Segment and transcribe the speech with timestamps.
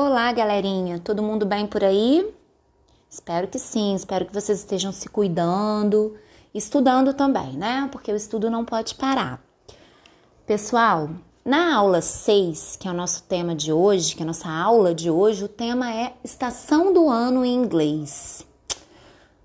[0.00, 2.32] Olá, galerinha, todo mundo bem por aí?
[3.10, 6.14] Espero que sim, espero que vocês estejam se cuidando,
[6.54, 7.88] estudando também, né?
[7.90, 9.42] Porque o estudo não pode parar.
[10.46, 11.10] Pessoal,
[11.44, 14.94] na aula 6, que é o nosso tema de hoje, que é a nossa aula
[14.94, 18.46] de hoje, o tema é estação do ano em inglês.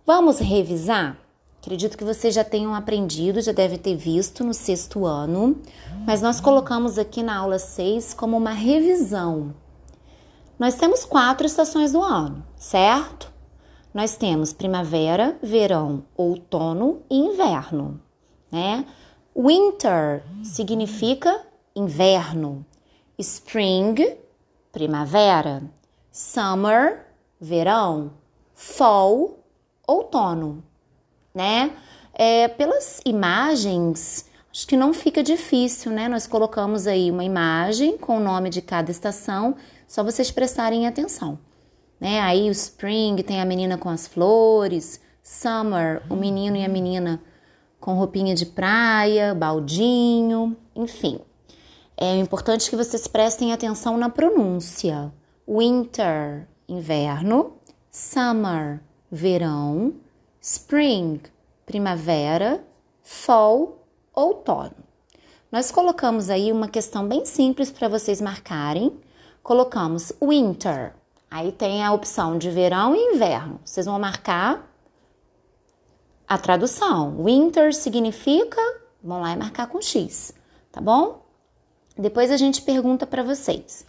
[0.06, 1.18] Vamos revisar?
[1.60, 5.60] Acredito que vocês já tenham aprendido, já devem ter visto no sexto ano,
[6.06, 9.63] mas nós colocamos aqui na aula 6 como uma revisão.
[10.58, 13.32] Nós temos quatro estações do ano, certo?
[13.94, 18.02] Nós temos primavera, verão, outono e inverno,
[18.52, 18.86] né?
[19.36, 21.42] Winter significa
[21.76, 22.66] inverno,
[23.18, 24.16] spring,
[24.72, 25.64] primavera,
[26.12, 27.08] summer,
[27.40, 28.12] verão,
[28.54, 29.40] fall,
[29.88, 30.64] outono
[31.34, 31.72] né?
[32.14, 36.08] É, pelas imagens, acho que não fica difícil, né?
[36.08, 39.56] Nós colocamos aí uma imagem com o nome de cada estação,
[39.94, 41.38] só vocês prestarem atenção.
[42.00, 42.20] Né?
[42.20, 47.22] Aí o spring tem a menina com as flores, summer, o menino e a menina
[47.80, 51.20] com roupinha de praia, baldinho, enfim.
[51.96, 55.14] É importante que vocês prestem atenção na pronúncia.
[55.48, 57.54] Winter, inverno,
[57.92, 58.82] summer,
[59.12, 59.94] verão,
[60.42, 61.22] spring,
[61.68, 62.66] primavera,
[63.04, 64.74] fall, outono.
[65.52, 68.92] Nós colocamos aí uma questão bem simples para vocês marcarem.
[69.44, 70.96] Colocamos winter.
[71.30, 73.60] Aí tem a opção de verão e inverno.
[73.66, 74.74] Vocês vão marcar
[76.26, 77.22] a tradução.
[77.24, 78.62] Winter significa,
[79.04, 80.34] vão lá e marcar com X,
[80.72, 81.26] tá bom?
[81.98, 83.86] Depois a gente pergunta para vocês: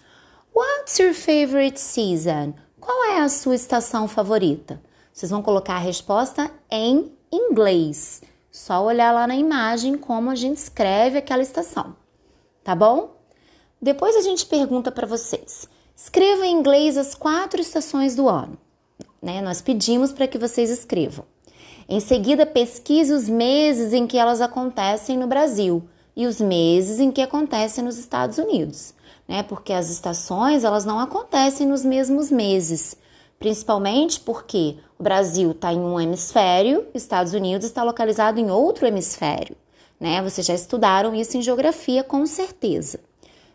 [0.52, 2.54] What's your favorite season?
[2.80, 4.82] Qual é a sua estação favorita?
[5.12, 8.22] Vocês vão colocar a resposta em inglês.
[8.50, 11.96] Só olhar lá na imagem como a gente escreve aquela estação,
[12.64, 13.14] tá bom?
[13.80, 18.58] Depois a gente pergunta para vocês: escreva em inglês as quatro estações do ano.
[19.20, 19.40] Né?
[19.40, 21.24] Nós pedimos para que vocês escrevam.
[21.88, 25.82] Em seguida, pesquise os meses em que elas acontecem no Brasil
[26.16, 28.94] e os meses em que acontecem nos Estados Unidos,
[29.28, 29.42] né?
[29.42, 32.96] Porque as estações elas não acontecem nos mesmos meses
[33.44, 39.54] principalmente porque o Brasil está em um hemisfério, Estados Unidos está localizado em outro hemisfério,
[40.00, 40.22] né?
[40.22, 43.00] Vocês já estudaram isso em geografia com certeza.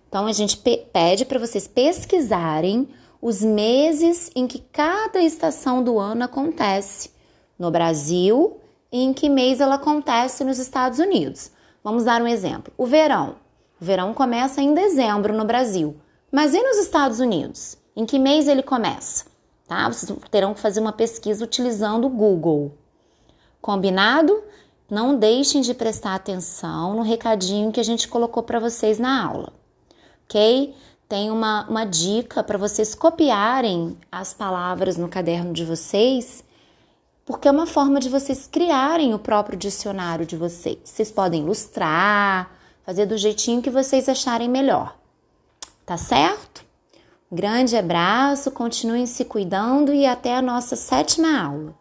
[0.09, 2.89] Então a gente pede para vocês pesquisarem
[3.21, 7.11] os meses em que cada estação do ano acontece
[7.57, 8.57] no Brasil
[8.91, 11.51] e em que mês ela acontece nos Estados Unidos.
[11.81, 12.73] Vamos dar um exemplo.
[12.77, 13.35] O verão.
[13.79, 15.95] O verão começa em dezembro no Brasil,
[16.29, 17.77] mas e nos Estados Unidos?
[17.95, 19.29] Em que mês ele começa?
[19.69, 19.87] tá?
[19.87, 22.73] Vocês terão que fazer uma pesquisa utilizando o Google.
[23.61, 24.43] Combinado?
[24.89, 29.53] Não deixem de prestar atenção no recadinho que a gente colocou para vocês na aula,
[30.29, 30.75] ok?
[31.07, 36.43] Tem uma, uma dica para vocês copiarem as palavras no caderno de vocês,
[37.25, 40.77] porque é uma forma de vocês criarem o próprio dicionário de vocês.
[40.83, 42.51] Vocês podem ilustrar,
[42.85, 44.95] fazer do jeitinho que vocês acharem melhor,
[45.83, 46.63] tá certo?
[47.31, 51.78] Grande abraço, continuem se cuidando e até a nossa sétima aula.